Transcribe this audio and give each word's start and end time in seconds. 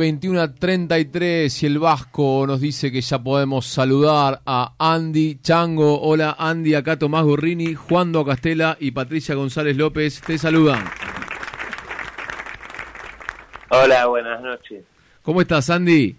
21 0.00 0.40
a 0.40 0.54
33 0.54 1.62
y 1.62 1.66
el 1.66 1.78
Vasco 1.78 2.46
nos 2.46 2.58
dice 2.58 2.90
que 2.90 3.02
ya 3.02 3.22
podemos 3.22 3.66
saludar 3.66 4.40
a 4.46 4.72
Andy 4.78 5.40
Chango. 5.42 6.00
Hola 6.00 6.36
Andy, 6.38 6.74
acá 6.74 6.98
Tomás 6.98 7.22
Gorrini, 7.22 7.74
Juan 7.74 8.10
Do 8.10 8.24
Castela 8.24 8.78
y 8.80 8.92
Patricia 8.92 9.34
González 9.34 9.76
López 9.76 10.22
te 10.22 10.38
saludan. 10.38 10.82
Hola, 13.68 14.06
buenas 14.06 14.40
noches. 14.40 14.84
¿Cómo 15.20 15.42
estás 15.42 15.68
Andy? 15.68 16.16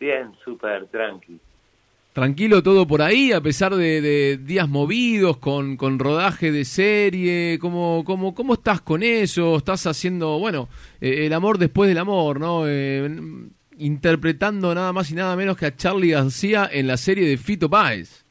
Bien, 0.00 0.34
súper 0.44 0.88
tranqui. 0.88 1.38
Tranquilo 2.16 2.62
todo 2.62 2.86
por 2.86 3.02
ahí, 3.02 3.32
a 3.32 3.42
pesar 3.42 3.74
de, 3.74 4.38
días 4.38 4.70
movidos, 4.70 5.36
con, 5.36 5.76
con, 5.76 5.98
rodaje 5.98 6.50
de 6.50 6.64
serie. 6.64 7.58
¿Cómo, 7.60 8.04
cómo, 8.06 8.34
¿Cómo 8.34 8.54
estás 8.54 8.80
con 8.80 9.02
eso? 9.02 9.56
Estás 9.56 9.86
haciendo, 9.86 10.38
bueno, 10.38 10.70
eh, 11.02 11.26
el 11.26 11.34
amor 11.34 11.58
después 11.58 11.88
del 11.90 11.98
amor, 11.98 12.40
¿no? 12.40 12.66
Eh, 12.66 13.06
interpretando 13.76 14.74
nada 14.74 14.94
más 14.94 15.10
y 15.10 15.14
nada 15.14 15.36
menos 15.36 15.58
que 15.58 15.66
a 15.66 15.76
Charlie 15.76 16.12
García 16.12 16.66
en 16.72 16.86
la 16.86 16.96
serie 16.96 17.28
de 17.28 17.36
Fito 17.36 17.68
Páez. 17.68 18.24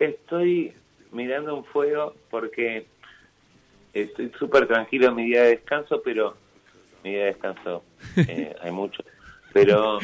Estoy 0.00 0.74
mirando 1.12 1.56
un 1.56 1.64
fuego 1.64 2.14
porque 2.28 2.84
estoy 3.94 4.30
súper 4.38 4.68
tranquilo 4.68 5.08
en 5.08 5.14
mi 5.14 5.24
día 5.24 5.44
de 5.44 5.48
descanso, 5.52 6.02
pero 6.04 6.36
mi 7.02 7.12
día 7.12 7.20
de 7.20 7.26
descanso 7.28 7.84
eh, 8.18 8.54
hay 8.62 8.70
mucho 8.70 9.02
pero 9.52 9.98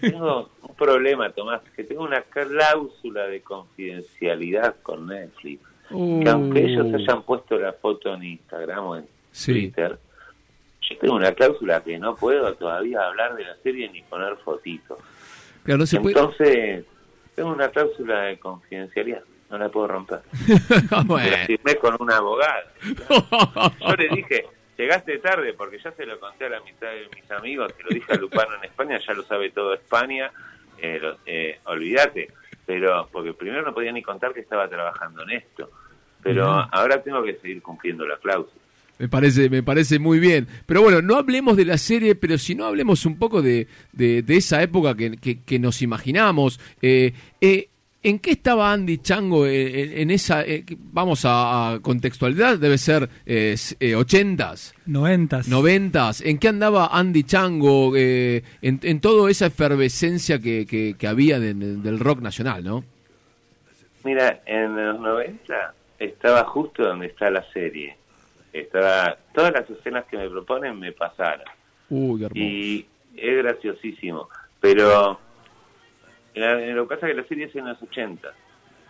tengo 0.00 0.48
problema, 0.82 1.30
Tomás, 1.30 1.62
que 1.76 1.84
tengo 1.84 2.02
una 2.02 2.22
cláusula 2.22 3.26
de 3.26 3.40
confidencialidad 3.40 4.76
con 4.82 5.06
Netflix. 5.06 5.62
Que 5.88 6.28
aunque 6.28 6.60
uh. 6.60 6.66
ellos 6.66 6.94
hayan 6.94 7.22
puesto 7.22 7.58
la 7.58 7.72
foto 7.72 8.14
en 8.14 8.22
Instagram 8.22 8.84
o 8.84 8.96
en 8.96 9.06
Twitter, 9.44 9.98
yo 10.80 10.98
tengo 10.98 11.14
una 11.14 11.32
cláusula 11.32 11.82
que 11.82 11.98
no 11.98 12.16
puedo 12.16 12.54
todavía 12.54 13.06
hablar 13.06 13.36
de 13.36 13.44
la 13.44 13.56
serie 13.62 13.88
ni 13.90 14.02
poner 14.02 14.36
fotitos. 14.36 14.98
Entonces, 15.64 16.84
tengo 17.34 17.52
una 17.52 17.68
cláusula 17.68 18.22
de 18.22 18.38
confidencialidad, 18.38 19.22
no 19.50 19.58
la 19.58 19.68
puedo 19.68 19.88
romper. 19.88 20.22
bueno. 21.06 21.30
La 21.30 21.46
firmé 21.46 21.76
con 21.76 21.96
un 22.00 22.10
abogado. 22.10 22.68
Yo 23.80 23.94
le 23.96 24.08
dije, 24.08 24.46
llegaste 24.76 25.18
tarde 25.18 25.52
porque 25.52 25.78
ya 25.78 25.92
se 25.92 26.04
lo 26.04 26.18
conté 26.18 26.46
a 26.46 26.50
la 26.50 26.60
mitad 26.60 26.88
de 26.88 27.08
mis 27.14 27.30
amigos, 27.30 27.72
que 27.74 27.82
lo 27.84 27.90
dije 27.90 28.12
a 28.12 28.16
Lupano 28.16 28.56
en 28.56 28.64
España, 28.64 28.98
ya 28.98 29.12
lo 29.12 29.22
sabe 29.22 29.50
todo 29.50 29.74
España, 29.74 30.32
eh, 30.82 31.00
eh, 31.24 31.60
olvídate, 31.64 32.28
pero 32.66 33.08
porque 33.10 33.32
primero 33.32 33.62
no 33.62 33.72
podía 33.72 33.92
ni 33.92 34.02
contar 34.02 34.34
que 34.34 34.40
estaba 34.40 34.68
trabajando 34.68 35.22
en 35.22 35.30
esto, 35.30 35.70
pero 36.22 36.46
ahora 36.70 37.02
tengo 37.02 37.22
que 37.22 37.36
seguir 37.36 37.62
cumpliendo 37.62 38.06
la 38.06 38.16
cláusula. 38.18 38.62
Me 38.98 39.08
parece, 39.08 39.50
me 39.50 39.64
parece 39.64 39.98
muy 39.98 40.20
bien. 40.20 40.46
Pero 40.64 40.82
bueno, 40.82 41.02
no 41.02 41.16
hablemos 41.16 41.56
de 41.56 41.64
la 41.64 41.76
serie, 41.76 42.14
pero 42.14 42.38
si 42.38 42.54
no 42.54 42.66
hablemos 42.66 43.04
un 43.04 43.18
poco 43.18 43.42
de, 43.42 43.66
de, 43.92 44.24
esa 44.28 44.62
época 44.62 44.94
que, 44.94 45.40
que, 45.44 45.58
nos 45.58 45.82
imaginamos. 45.82 46.60
Eh, 46.80 47.12
eh, 47.40 47.68
¿En 48.04 48.18
qué 48.18 48.32
estaba 48.32 48.72
Andy 48.72 48.98
Chango 48.98 49.46
en, 49.46 50.10
esa, 50.10 50.42
eh, 50.42 50.64
vamos 50.76 51.22
a, 51.24 51.78
contextualidad, 51.82 52.58
debe 52.58 52.76
ser 52.76 53.08
eh, 53.24 53.54
eh, 53.78 53.94
ochentas? 53.94 54.74
Noventas. 54.86 55.46
Noventas. 55.46 56.20
¿En 56.20 56.38
qué 56.38 56.48
andaba 56.48 56.88
Andy 56.88 57.22
Chango 57.22 57.96
en, 57.96 58.42
en, 58.60 59.00
toda 59.00 59.30
esa 59.30 59.46
efervescencia 59.46 60.40
que, 60.40 60.66
que, 60.98 61.06
había 61.06 61.38
del 61.38 62.00
rock 62.00 62.20
nacional, 62.22 62.64
no? 62.64 62.84
Mira, 64.02 64.40
en 64.46 64.74
los 64.74 64.98
90 64.98 65.74
estaba 66.00 66.42
justo 66.44 66.82
donde 66.82 67.06
está 67.06 67.30
la 67.30 67.44
serie. 67.52 67.96
Estaba, 68.52 69.16
todas 69.32 69.52
las 69.52 69.70
escenas 69.70 70.06
que 70.06 70.16
me 70.16 70.28
proponen 70.28 70.76
me 70.76 70.90
pasaron. 70.90 71.46
Uy, 71.88 72.26
Y 72.34 72.84
es 73.16 73.36
graciosísimo. 73.44 74.28
Pero 74.60 75.20
lo 76.34 76.88
que 76.88 76.94
pasa 76.94 77.08
es 77.08 77.14
que 77.14 77.20
la 77.22 77.28
serie 77.28 77.44
es 77.46 77.56
en 77.56 77.66
los 77.66 77.82
80. 77.82 78.28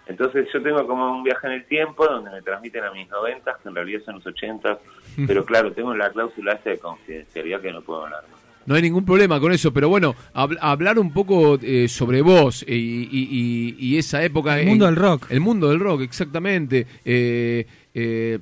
Entonces 0.07 0.49
yo 0.53 0.63
tengo 0.63 0.87
como 0.87 1.17
un 1.17 1.23
viaje 1.23 1.47
en 1.47 1.53
el 1.55 1.65
tiempo 1.67 2.07
donde 2.07 2.31
me 2.31 2.43
transmiten 2.43 2.85
a 2.85 2.91
mis 2.91 3.09
90, 3.09 3.59
que 3.63 3.69
en 3.69 3.75
realidad 3.75 4.01
son 4.05 4.17
los 4.17 4.27
80, 4.27 4.79
pero 5.27 5.45
claro, 5.45 5.73
tengo 5.73 5.95
la 5.95 6.11
cláusula 6.11 6.55
esa 6.55 6.71
de 6.71 6.79
confidencialidad 6.79 7.61
que 7.61 7.73
no 7.73 7.83
puedo 7.83 8.05
hablar. 8.05 8.25
No 8.65 8.77
hay 8.77 8.83
ningún 8.83 9.05
problema 9.05 9.41
con 9.41 9.53
eso, 9.53 9.73
pero 9.73 9.89
bueno, 9.89 10.15
hablar 10.35 10.99
un 10.99 11.13
poco 11.13 11.59
eh, 11.61 11.89
sobre 11.89 12.23
vos 12.23 12.65
y, 12.67 13.97
esa 13.99 14.23
época. 14.23 14.61
El 14.61 14.69
mundo 14.69 14.87
del 14.87 14.97
rock. 14.97 15.27
El 15.31 15.41
mundo 15.41 15.69
del 15.69 15.81
rock, 15.81 16.03
exactamente. 16.03 16.87
Eh, 17.05 17.67
eh, 17.95 18.39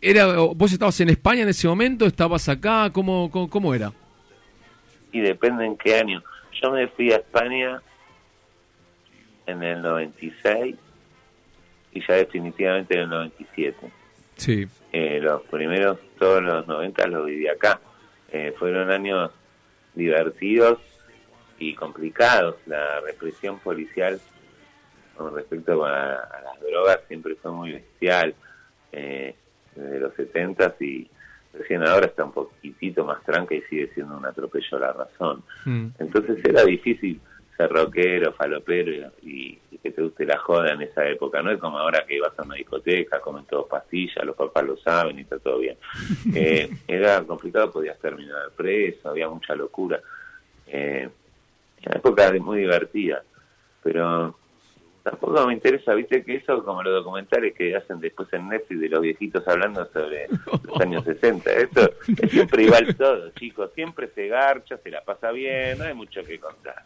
era, 0.00 0.26
¿Vos 0.26 0.72
estabas 0.72 1.00
en 1.00 1.10
España 1.10 1.42
en 1.42 1.48
ese 1.48 1.68
momento? 1.68 2.04
¿Estabas 2.04 2.48
acá? 2.48 2.90
¿Cómo, 2.92 3.30
cómo, 3.30 3.48
cómo 3.48 3.74
era? 3.74 3.92
Y 5.12 5.20
depende 5.20 5.64
en 5.64 5.76
qué 5.76 5.96
año. 5.96 6.22
Yo 6.60 6.72
me 6.72 6.88
fui 6.88 7.12
a 7.12 7.16
España 7.16 7.80
en 9.46 9.62
el 9.62 9.82
96 9.82 10.76
y 11.92 12.06
ya 12.06 12.14
definitivamente 12.14 12.94
en 12.94 13.00
el 13.00 13.08
97. 13.08 13.90
Sí. 14.36 14.66
Eh, 14.92 15.20
los 15.20 15.42
primeros, 15.42 15.98
todos 16.18 16.42
los 16.42 16.66
90 16.66 17.06
los 17.06 17.26
viví 17.26 17.48
acá. 17.48 17.80
Eh, 18.32 18.52
fueron 18.58 18.90
años 18.90 19.30
divertidos 19.94 20.78
y 21.58 21.74
complicados. 21.74 22.56
La 22.66 23.00
represión 23.00 23.58
policial 23.60 24.20
con 25.16 25.34
respecto 25.34 25.84
a, 25.84 26.28
las 26.42 26.60
drogas 26.60 27.00
siempre 27.06 27.36
fue 27.36 27.52
muy 27.52 27.72
bestial. 27.72 28.34
Eh, 28.92 29.34
desde 29.74 30.00
los 30.00 30.14
70 30.14 30.76
y 30.80 31.10
recién 31.52 31.84
ahora 31.84 32.06
está 32.06 32.24
un 32.24 32.32
poquitito 32.32 33.04
más 33.04 33.22
tranca 33.24 33.54
y 33.54 33.62
sigue 33.62 33.90
siendo 33.94 34.16
un 34.16 34.26
atropello 34.26 34.76
a 34.76 34.80
la 34.80 34.92
razón. 34.92 35.42
Mm. 35.64 35.88
Entonces 35.98 36.44
era 36.44 36.64
difícil 36.64 37.20
ser 37.56 37.70
rockero, 37.70 38.32
falopero 38.32 39.10
y, 39.22 39.58
que 39.82 39.90
te 39.90 40.00
guste 40.00 40.24
la 40.24 40.38
joda 40.38 40.72
en 40.72 40.80
esa 40.80 41.06
época. 41.06 41.42
No 41.42 41.50
es 41.50 41.58
como 41.58 41.78
ahora 41.78 42.06
que 42.06 42.18
vas 42.18 42.32
a 42.38 42.42
una 42.42 42.54
discoteca, 42.54 43.20
comen 43.20 43.44
todos 43.44 43.66
pastillas, 43.68 44.24
los 44.24 44.34
papás 44.34 44.64
lo 44.64 44.78
saben 44.78 45.18
y 45.18 45.22
está 45.22 45.38
todo 45.38 45.58
bien. 45.58 45.76
Eh, 46.34 46.68
era 46.88 47.22
complicado, 47.22 47.70
podías 47.70 47.98
terminar 47.98 48.50
preso, 48.56 49.10
había 49.10 49.28
mucha 49.28 49.54
locura. 49.54 50.00
Eh, 50.66 51.08
una 51.86 51.96
época 51.96 52.32
muy 52.40 52.60
divertida, 52.60 53.22
pero 53.82 54.34
tampoco 55.02 55.46
me 55.46 55.52
interesa, 55.52 55.94
viste, 55.94 56.24
que 56.24 56.36
eso 56.36 56.64
como 56.64 56.82
los 56.82 57.04
documentales 57.04 57.54
que 57.54 57.76
hacen 57.76 58.00
después 58.00 58.32
en 58.32 58.48
Netflix 58.48 58.80
de 58.80 58.88
los 58.88 59.02
viejitos 59.02 59.46
hablando 59.46 59.84
sobre 59.92 60.28
los 60.28 60.80
años 60.80 61.04
60. 61.20 61.52
Esto 61.52 61.92
es 62.22 62.30
siempre 62.30 62.64
igual 62.64 62.96
todo, 62.96 63.30
chicos. 63.32 63.70
Siempre 63.74 64.08
se 64.14 64.28
garcha, 64.28 64.78
se 64.78 64.90
la 64.90 65.02
pasa 65.02 65.30
bien, 65.30 65.78
no 65.78 65.84
hay 65.84 65.94
mucho 65.94 66.24
que 66.24 66.40
contar. 66.40 66.82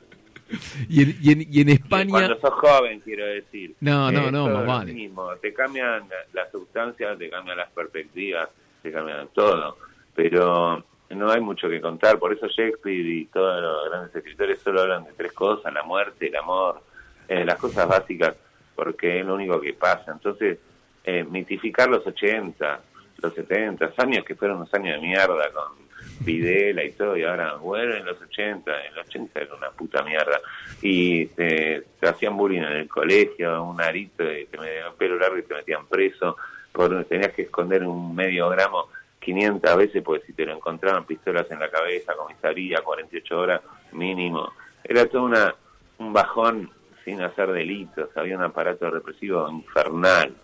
y, 0.89 1.03
en, 1.03 1.19
y, 1.21 1.33
en, 1.33 1.47
y 1.51 1.61
en 1.61 1.69
España... 1.71 2.11
Cuando 2.11 2.41
sos 2.41 2.55
joven, 2.55 3.01
quiero 3.01 3.27
decir. 3.27 3.75
No, 3.81 4.11
no, 4.11 4.31
no, 4.31 4.49
más 4.49 4.67
vale. 4.67 4.93
Mismo. 4.93 5.35
Te 5.37 5.53
cambian 5.53 6.05
las 6.33 6.51
sustancias, 6.51 7.19
te 7.19 7.29
cambian 7.29 7.57
las 7.59 7.71
perspectivas, 7.71 8.49
te 8.83 8.91
cambian 8.91 9.29
todo. 9.35 9.77
Pero 10.15 10.85
no 11.11 11.31
hay 11.31 11.41
mucho 11.41 11.69
que 11.69 11.81
contar. 11.81 12.19
Por 12.19 12.33
eso 12.33 12.47
Shakespeare 12.49 13.07
y 13.07 13.27
todos 13.27 13.63
los 13.63 13.91
grandes 13.91 14.17
escritores 14.17 14.59
solo 14.61 14.83
hablan 14.83 15.05
de 15.05 15.13
tres 15.13 15.33
cosas, 15.33 15.73
la 15.73 15.83
muerte, 15.83 16.29
el 16.29 16.37
amor, 16.37 16.83
eh, 17.29 17.45
las 17.45 17.59
cosas 17.59 17.89
básicas, 17.89 18.35
porque 18.75 19.21
es 19.21 19.27
lo 19.27 19.35
único 19.35 19.61
que 19.61 19.75
pasa. 19.75 20.13
Entonces, 20.13 20.59
eh, 21.05 21.25
mitificar 21.25 21.89
los 21.89 22.07
80, 22.07 22.81
los 23.23 23.35
70 23.35 23.93
años 23.99 24.25
que 24.25 24.35
fueron 24.35 24.59
unos 24.59 24.73
años 24.75 25.01
de 25.01 25.07
mierda 25.07 25.51
con 25.53 25.88
Videla 26.21 26.85
y 26.85 26.93
todo, 26.93 27.17
y 27.17 27.25
ahora, 27.25 27.55
bueno, 27.55 27.95
en 27.95 28.05
los 28.05 28.21
80, 28.21 28.87
en 28.87 28.95
los 28.95 29.07
80 29.07 29.41
era 29.41 29.55
una 29.55 29.71
puta 29.71 30.03
mierda. 30.03 30.41
Y 30.83 31.27
te, 31.27 31.85
hacían 32.03 32.37
bullying 32.37 32.63
en 32.63 32.73
el 32.73 32.89
colegio, 32.89 33.63
un 33.63 33.81
arito, 33.81 34.25
y 34.25 34.47
te 34.47 34.59
metían 34.59 34.95
pelo 34.97 35.19
largo 35.19 35.39
y 35.39 35.43
te 35.43 35.55
metían 35.55 35.87
preso, 35.87 36.37
por, 36.73 37.05
tenías 37.05 37.33
que 37.33 37.43
esconder 37.43 37.85
un 37.85 38.15
medio 38.15 38.49
gramo 38.49 38.89
500 39.21 39.77
veces, 39.77 40.03
porque 40.03 40.27
si 40.27 40.33
te 40.33 40.47
lo 40.47 40.55
encontraban 40.55 41.05
pistolas 41.05 41.51
en 41.51 41.61
la 41.61 41.71
cabeza, 41.71 42.15
comisaría, 42.15 42.81
48 42.83 43.39
horas 43.39 43.61
mínimo. 43.93 44.53
Era 44.85 45.07
todo 45.07 45.25
una, 45.25 45.55
un 45.99 46.13
bajón 46.13 46.71
sin 47.05 47.21
hacer 47.23 47.53
delitos, 47.53 48.11
había 48.17 48.37
un 48.37 48.43
aparato 48.43 48.91
represivo 48.91 49.49
infernal, 49.51 50.35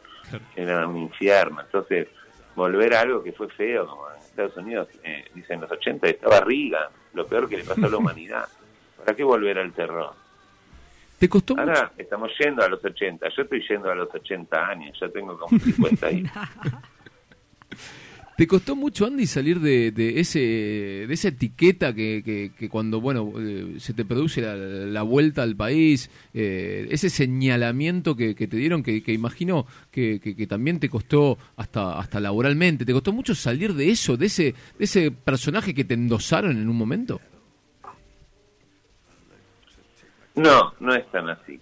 era 0.56 0.86
un 0.86 0.96
infierno. 0.96 1.60
Entonces, 1.60 2.08
volver 2.54 2.94
a 2.94 3.00
algo 3.00 3.22
que 3.22 3.32
fue 3.32 3.48
feo, 3.48 3.86
como 3.86 4.08
Estados 4.10 4.56
Unidos, 4.56 4.88
eh, 5.02 5.24
dice 5.34 5.54
en 5.54 5.60
los 5.60 5.70
80, 5.70 6.08
estaba 6.08 6.40
Riga, 6.40 6.90
lo 7.12 7.26
peor 7.26 7.48
que 7.48 7.58
le 7.58 7.64
pasó 7.64 7.86
a 7.86 7.88
la 7.88 7.96
humanidad. 7.96 8.48
¿Para 8.98 9.14
qué 9.14 9.22
volver 9.22 9.58
al 9.58 9.72
terror? 9.72 10.12
¿Te 11.18 11.28
costó 11.28 11.58
Ahora 11.58 11.92
estamos 11.96 12.32
yendo 12.38 12.64
a 12.64 12.68
los 12.68 12.84
80, 12.84 13.28
yo 13.28 13.42
estoy 13.42 13.64
yendo 13.68 13.90
a 13.90 13.94
los 13.94 14.12
80 14.12 14.66
años, 14.66 14.98
ya 15.00 15.08
tengo 15.08 15.38
como 15.38 15.58
50 15.58 16.06
años. 16.06 16.32
¿Te 18.36 18.48
costó 18.48 18.74
mucho, 18.74 19.06
Andy, 19.06 19.26
salir 19.26 19.60
de, 19.60 19.92
ese 20.18 20.40
de 20.40 21.14
esa 21.14 21.28
etiqueta 21.28 21.94
que, 21.94 22.50
que, 22.56 22.68
cuando 22.68 23.00
bueno 23.00 23.32
eh, 23.38 23.76
se 23.78 23.94
te 23.94 24.04
produce 24.04 24.40
la, 24.40 25.02
vuelta 25.02 25.44
al 25.44 25.54
país, 25.54 26.10
eh, 26.34 26.88
ese 26.90 27.10
señalamiento 27.10 28.16
que, 28.16 28.34
te 28.34 28.56
dieron, 28.56 28.82
que, 28.82 29.02
imagino 29.06 29.66
que, 29.92 30.46
también 30.48 30.80
te 30.80 30.88
costó 30.88 31.38
hasta 31.56 31.96
hasta 32.00 32.18
laboralmente, 32.18 32.84
¿te 32.84 32.92
costó 32.92 33.12
mucho 33.12 33.36
salir 33.36 33.72
de 33.72 33.90
eso, 33.90 34.16
de 34.16 34.26
ese, 34.26 34.54
de 34.78 34.84
ese 34.84 35.12
personaje 35.12 35.72
que 35.72 35.84
te 35.84 35.94
endosaron 35.94 36.56
en 36.56 36.68
un 36.68 36.76
momento? 36.76 37.20
No, 40.34 40.74
no 40.80 40.92
es 40.92 41.08
tan 41.12 41.28
así. 41.28 41.60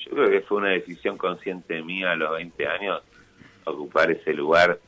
Yo 0.00 0.10
creo 0.10 0.30
que 0.30 0.40
fue 0.40 0.58
una 0.58 0.70
decisión 0.70 1.16
consciente 1.16 1.80
mía 1.82 2.10
a 2.10 2.16
los 2.16 2.32
20 2.32 2.66
años 2.66 3.02
ocupar 3.64 4.10
ese 4.10 4.32
lugar 4.32 4.80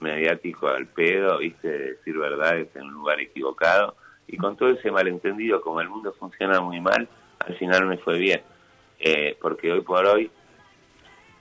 mediático 0.00 0.68
al 0.68 0.86
pedo, 0.86 1.38
viste, 1.38 1.68
decir 1.68 2.18
verdades 2.18 2.68
en 2.74 2.84
un 2.84 2.94
lugar 2.94 3.20
equivocado. 3.20 3.96
Y 4.26 4.36
con 4.36 4.56
todo 4.56 4.70
ese 4.70 4.90
malentendido, 4.90 5.60
como 5.60 5.80
el 5.80 5.88
mundo 5.88 6.12
funciona 6.18 6.60
muy 6.60 6.80
mal, 6.80 7.08
al 7.38 7.56
final 7.56 7.86
me 7.86 7.98
fue 7.98 8.18
bien. 8.18 8.42
Eh, 8.98 9.36
porque 9.40 9.70
hoy 9.70 9.82
por 9.82 10.04
hoy, 10.06 10.30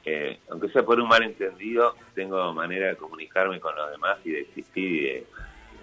eh, 0.03 0.39
aunque 0.49 0.69
sea 0.69 0.83
por 0.83 0.99
un 0.99 1.07
malentendido, 1.07 1.95
tengo 2.13 2.53
manera 2.53 2.89
de 2.89 2.95
comunicarme 2.95 3.59
con 3.59 3.75
los 3.75 3.91
demás 3.91 4.19
y 4.23 4.31
de 4.31 4.41
existir, 4.41 4.83
y 4.83 5.03
de, 5.05 5.27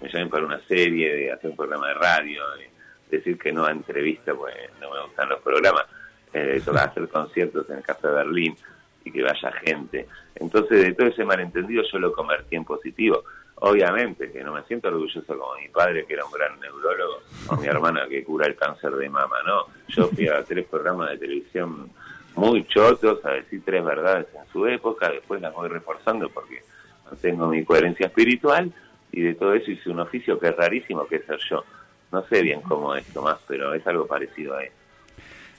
me 0.01 0.09
llamen 0.09 0.29
para 0.29 0.45
una 0.45 0.59
serie, 0.67 1.13
de 1.13 1.31
hacer 1.31 1.49
un 1.49 1.57
programa 1.57 1.89
de 1.89 1.93
radio, 1.95 2.41
de 2.57 2.69
decir 3.17 3.37
que 3.37 3.51
no 3.51 3.65
a 3.65 3.71
entrevista, 3.71 4.33
pues 4.33 4.55
no 4.79 4.91
me 4.91 5.01
gustan 5.01 5.29
los 5.29 5.41
programas, 5.41 5.85
eh, 6.33 6.61
de 6.65 6.79
hacer 6.79 7.09
conciertos 7.09 7.69
en 7.69 7.77
el 7.77 7.83
Café 7.83 8.07
Berlín 8.07 8.55
y 9.03 9.11
que 9.11 9.23
vaya 9.23 9.51
gente. 9.65 10.07
Entonces, 10.35 10.83
de 10.83 10.93
todo 10.93 11.07
ese 11.07 11.25
malentendido 11.25 11.83
yo 11.91 11.99
lo 11.99 12.13
convertí 12.13 12.55
en 12.55 12.65
positivo. 12.65 13.23
Obviamente 13.55 14.31
que 14.31 14.43
no 14.43 14.53
me 14.53 14.63
siento 14.63 14.89
orgulloso 14.89 15.23
como 15.25 15.55
mi 15.55 15.69
padre, 15.69 16.05
que 16.05 16.13
era 16.13 16.25
un 16.25 16.31
gran 16.31 16.59
neurólogo, 16.59 17.21
o 17.47 17.55
mi 17.55 17.67
hermana 17.67 18.07
que 18.09 18.23
cura 18.23 18.47
el 18.47 18.55
cáncer 18.55 18.91
de 18.91 19.09
mama, 19.09 19.37
no. 19.45 19.65
Yo 19.87 20.07
fui 20.09 20.27
a 20.27 20.43
tres 20.43 20.65
programas 20.67 21.11
de 21.11 21.17
televisión 21.17 21.89
muy 22.35 22.65
chotos 22.65 23.23
a 23.25 23.31
decir 23.31 23.61
tres 23.63 23.85
verdades 23.85 24.27
en 24.33 24.51
su 24.51 24.65
época, 24.67 25.09
después 25.09 25.39
las 25.39 25.53
voy 25.53 25.69
reforzando 25.69 26.29
porque 26.29 26.63
tengo 27.21 27.47
mi 27.47 27.63
coherencia 27.63 28.07
espiritual 28.07 28.71
y 29.11 29.21
de 29.21 29.35
todo 29.35 29.53
eso 29.53 29.69
hice 29.69 29.89
un 29.89 29.99
oficio 29.99 30.39
que 30.39 30.47
es 30.47 30.55
rarísimo, 30.55 31.05
que 31.07 31.17
es 31.17 31.25
ser 31.25 31.39
yo. 31.49 31.63
No 32.11 32.25
sé 32.27 32.41
bien 32.41 32.61
cómo 32.61 32.95
es, 32.95 33.05
Tomás, 33.13 33.39
pero 33.47 33.73
es 33.73 33.85
algo 33.87 34.07
parecido 34.07 34.55
a 34.55 34.63
eso. 34.63 34.82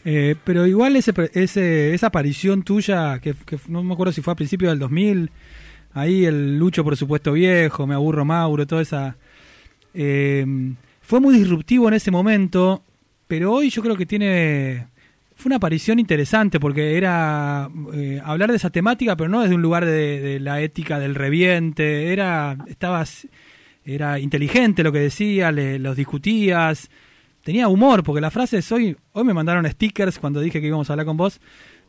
Eh, 0.05 0.37
pero 0.45 0.67
igual 0.67 0.97
ese, 0.97 1.12
ese, 1.33 1.95
esa 1.95 2.09
aparición 2.09 2.62
tuya, 2.62 3.19
que, 3.21 3.35
no 3.69 3.83
me 3.83 3.95
acuerdo 3.95 4.12
si 4.12 4.21
fue 4.21 4.35
a 4.35 4.37
principios 4.37 4.71
del 4.73 4.79
2000, 4.79 5.31
ahí 5.95 6.27
el 6.27 6.59
Lucho 6.59 6.85
por 6.85 6.97
supuesto 6.97 7.33
viejo, 7.33 7.87
me 7.87 7.95
aburro 7.95 8.25
Mauro, 8.25 8.67
toda 8.67 8.83
esa... 8.83 9.17
Eh, 9.95 10.45
fue 11.01 11.21
muy 11.21 11.35
disruptivo 11.37 11.89
en 11.89 11.95
ese 11.95 12.11
momento, 12.11 12.83
pero 13.27 13.53
hoy 13.53 13.71
yo 13.71 13.83
creo 13.83 13.97
que 13.97 14.06
tiene... 14.06 14.89
Fue 15.37 15.49
una 15.49 15.56
aparición 15.56 15.99
interesante 15.99 16.61
porque 16.61 16.97
era 16.97 17.69
eh, 17.93 18.21
hablar 18.25 18.50
de 18.50 18.57
esa 18.57 18.71
temática, 18.71 19.17
pero 19.17 19.29
no 19.29 19.43
desde 19.43 19.57
un 19.57 19.62
lugar 19.62 19.85
de, 19.85 20.39
la 20.41 20.61
ética 20.61 21.00
del 21.00 21.15
reviente, 21.15 22.12
era, 22.12 22.57
estabas, 22.69 23.27
era 23.85 24.21
inteligente 24.21 24.85
lo 24.85 24.93
que 24.93 25.00
decías, 25.00 25.53
los 25.53 25.97
discutías, 25.97 26.89
tenía 27.44 27.69
humor, 27.69 28.02
porque 28.02 28.20
las 28.20 28.32
frases 28.32 28.70
hoy, 28.73 28.96
hoy 29.12 29.25
me 29.25 29.35
mandaron 29.35 29.70
stickers 29.70 30.19
cuando 30.19 30.41
dije 30.41 30.61
que 30.61 30.67
íbamos 30.67 30.91
a 30.91 30.94
hablar 30.94 31.06
con 31.06 31.17
vos, 31.17 31.41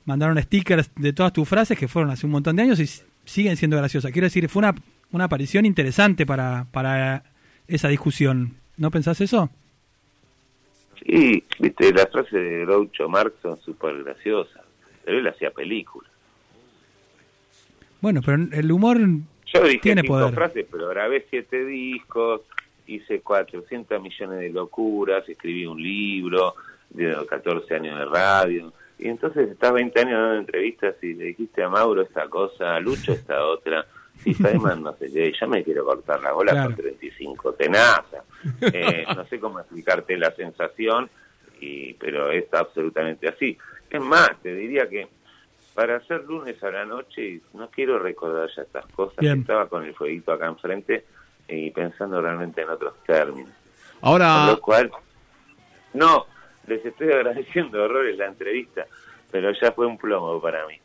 mandaron 0.05 0.39
stickers 0.41 0.91
de 0.95 1.13
todas 1.13 1.33
tus 1.33 1.47
frases 1.47 1.79
que 1.79 1.87
fueron 1.87 2.11
hace 2.11 2.25
un 2.27 2.33
montón 2.33 2.55
de 2.55 2.63
años 2.63 2.79
y 2.79 2.85
siguen 3.23 3.57
siendo 3.57 3.77
graciosas. 3.77 4.11
Quiero 4.11 4.27
decir, 4.27 4.47
fue 4.49 4.59
una, 4.59 4.75
una 5.11 5.23
aparición 5.23 5.65
interesante 5.65 6.25
para, 6.25 6.67
para 6.71 7.23
esa 7.67 7.87
discusión. 7.87 8.55
¿No 8.77 8.91
pensás 8.91 9.21
eso? 9.21 9.49
Sí, 11.05 11.43
viste, 11.59 11.93
las 11.93 12.11
frases 12.11 12.33
de 12.33 12.65
Groucho 12.65 13.07
Marx 13.07 13.33
son 13.41 13.59
súper 13.61 14.03
graciosas, 14.03 14.63
pero 15.03 15.19
él 15.19 15.27
hacía 15.27 15.51
películas. 15.51 16.11
Bueno, 18.01 18.21
pero 18.23 18.43
el 18.51 18.71
humor 18.71 18.99
Yo 18.99 19.63
dije 19.63 19.79
tiene 19.79 20.01
cinco 20.01 20.31
frases, 20.31 20.65
pero 20.69 20.89
grabé 20.89 21.25
siete 21.29 21.65
discos, 21.65 22.41
hice 22.87 23.21
400 23.21 24.01
millones 24.01 24.39
de 24.39 24.49
locuras, 24.49 25.27
escribí 25.27 25.65
un 25.65 25.81
libro, 25.81 26.55
de 26.89 27.15
14 27.27 27.75
años 27.75 27.99
de 27.99 28.05
radio. 28.05 28.73
Y 28.97 29.09
entonces 29.09 29.49
estás 29.49 29.73
20 29.73 29.99
años 29.99 30.13
dando 30.13 30.35
entrevistas 30.35 30.95
y 31.01 31.13
le 31.13 31.25
dijiste 31.25 31.63
a 31.63 31.69
Mauro 31.69 32.01
esta 32.01 32.27
cosa, 32.29 32.75
a 32.75 32.79
Lucho 32.79 33.11
esta 33.11 33.43
otra. 33.45 33.85
Y 34.23 34.33
Simon 34.33 34.81
no 34.81 34.95
sé 34.95 35.33
ya 35.33 35.47
me 35.47 35.63
quiero 35.63 35.83
cortar 35.83 36.21
la 36.21 36.31
bola 36.31 36.63
con 36.63 36.75
35 36.75 37.53
tenaza. 37.53 38.23
Eh, 38.61 39.03
no 39.13 39.25
sé 39.25 39.39
cómo 39.39 39.59
explicarte 39.59 40.17
la 40.17 40.31
sensación, 40.31 41.09
y, 41.59 41.93
pero 41.95 42.31
es 42.31 42.45
absolutamente 42.53 43.27
así. 43.27 43.57
Es 43.89 44.01
más, 44.01 44.31
te 44.41 44.53
diría 44.55 44.87
que 44.87 45.07
para 45.73 45.97
hacer 45.97 46.23
lunes 46.23 46.63
a 46.63 46.71
la 46.71 46.85
noche, 46.85 47.41
no 47.53 47.69
quiero 47.69 47.99
recordar 47.99 48.49
ya 48.55 48.61
estas 48.61 48.85
cosas. 48.87 49.23
Estaba 49.23 49.67
con 49.67 49.83
el 49.83 49.93
fueguito 49.93 50.31
acá 50.31 50.47
enfrente 50.47 51.03
y 51.47 51.71
pensando 51.71 52.21
realmente 52.21 52.61
en 52.61 52.69
otros 52.69 52.95
términos. 53.05 53.51
Ahora... 54.01 54.47
lo 54.47 54.61
cual, 54.61 54.91
no, 55.93 56.25
les 56.67 56.85
estoy 56.85 57.11
agradeciendo 57.11 57.83
horrores 57.83 58.17
la 58.17 58.27
entrevista, 58.27 58.85
pero 59.31 59.51
ya 59.51 59.71
fue 59.71 59.85
un 59.85 59.97
plomo 59.97 60.41
para 60.41 60.65
mí. 60.67 60.79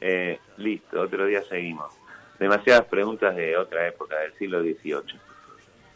Eh, 0.00 0.38
listo, 0.58 1.00
otro 1.00 1.26
día 1.26 1.42
seguimos. 1.42 1.92
Demasiadas 2.38 2.84
preguntas 2.86 3.34
de 3.36 3.56
otra 3.56 3.88
época, 3.88 4.18
del 4.18 4.34
siglo 4.34 4.60
XVIII. 4.60 5.18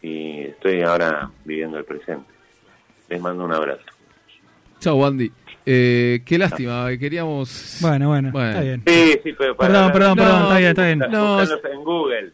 Y 0.01 0.41
estoy 0.45 0.81
ahora 0.81 1.29
viviendo 1.43 1.77
el 1.77 1.85
presente. 1.85 2.31
Les 3.09 3.21
mando 3.21 3.43
un 3.43 3.53
abrazo. 3.53 3.83
Chao, 4.79 5.05
Andy. 5.05 5.31
Eh, 5.65 6.21
qué 6.25 6.37
lástima, 6.37 6.87
queríamos... 6.97 7.77
Bueno, 7.81 8.07
bueno, 8.07 8.29
está 8.29 8.61
bien. 8.61 8.81
Sí, 8.87 9.19
sí, 9.23 9.33
pero 9.37 9.55
Perdón, 9.55 9.91
perdón, 9.91 10.15
perdón, 10.15 10.41
está 10.43 10.57
bien, 10.57 10.69
está 10.69 10.85
bien. 10.85 10.99
No, 11.11 11.41
en 11.41 11.83
Google, 11.83 12.31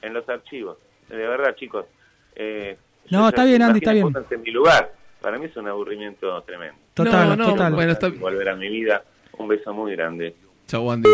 en 0.00 0.14
los 0.14 0.26
archivos 0.28 0.78
de 1.08 1.16
verdad, 1.16 1.54
chicos. 1.54 1.86
Eh, 2.34 2.76
no, 3.10 3.28
está 3.28 3.44
bien, 3.44 3.62
Andy, 3.62 3.78
está 3.78 3.92
bien. 3.92 4.12
En 4.30 4.42
mi 4.42 4.50
lugar. 4.50 4.92
Para 5.20 5.38
mí 5.38 5.46
es 5.46 5.56
un 5.56 5.66
aburrimiento 5.66 6.40
tremendo. 6.42 6.78
Total, 6.94 7.36
no, 7.36 7.50
total. 7.50 7.74
Bueno, 7.74 7.92
está... 7.92 8.08
Volver 8.08 8.48
a 8.50 8.56
mi 8.56 8.68
vida. 8.68 9.02
Un 9.38 9.48
beso 9.48 9.72
muy 9.72 9.92
grande. 9.96 10.34
Chau, 10.66 10.90
Andy. 10.90 11.08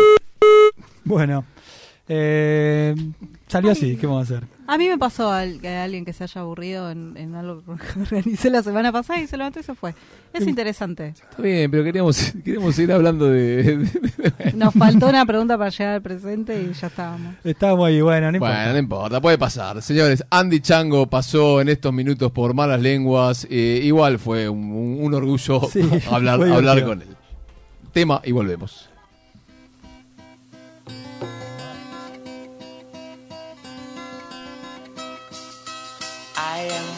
Bueno, 1.03 1.45
eh, 2.07 2.95
salió 3.47 3.71
así, 3.71 3.97
¿qué 3.97 4.05
vamos 4.05 4.29
a 4.31 4.35
hacer? 4.35 4.47
A 4.67 4.77
mí 4.77 4.87
me 4.87 4.97
pasó 4.97 5.31
que 5.61 5.69
alguien 5.69 6.05
que 6.05 6.13
se 6.13 6.23
haya 6.23 6.41
aburrido 6.41 6.89
en, 6.91 7.35
algo 7.35 7.63
que 7.93 7.99
organicé 7.99 8.49
la 8.49 8.63
semana 8.63 8.91
pasada 8.91 9.19
y 9.19 9.27
se 9.27 9.37
levantó 9.37 9.59
y 9.59 9.63
se 9.63 9.75
fue. 9.75 9.95
Es 10.33 10.45
interesante. 10.45 11.09
Está 11.09 11.41
bien, 11.41 11.69
pero 11.71 11.83
queríamos, 11.83 12.17
queríamos 12.43 12.75
seguir 12.75 12.91
hablando 12.91 13.27
de, 13.29 13.87
Nos 14.55 14.73
faltó 14.73 15.07
una 15.07 15.25
pregunta 15.25 15.57
para 15.57 15.69
llegar 15.69 15.95
al 15.95 16.01
presente 16.01 16.61
y 16.61 16.73
ya 16.73 16.87
estábamos. 16.87 17.35
Estábamos 17.43 17.87
ahí, 17.87 18.01
bueno, 18.01 18.31
no 18.31 18.37
importa. 18.37 18.55
Bueno, 18.55 18.73
no 18.73 18.79
importa, 18.79 19.21
puede 19.21 19.37
pasar. 19.37 19.81
Señores, 19.81 20.23
Andy 20.29 20.59
Chango 20.59 21.07
pasó 21.07 21.61
en 21.61 21.69
estos 21.69 21.93
minutos 21.93 22.31
por 22.31 22.53
malas 22.53 22.81
lenguas. 22.81 23.47
Eh, 23.49 23.81
igual 23.83 24.19
fue 24.19 24.49
un, 24.49 25.13
orgullo 25.13 25.61
hablar, 26.11 26.41
hablar 26.41 26.83
con 26.83 27.01
él. 27.01 27.09
Tema 27.91 28.21
y 28.25 28.31
volvemos. 28.31 28.89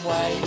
play. 0.08 0.28